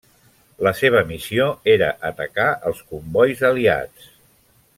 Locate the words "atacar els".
2.11-2.81